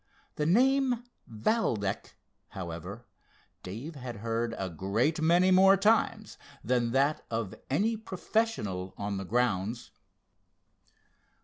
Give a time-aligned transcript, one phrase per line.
[0.33, 2.15] The name, Valdec,
[2.47, 3.05] however,
[3.61, 9.25] Dave had heard a great many more times than that of any professional on the
[9.25, 9.91] grounds.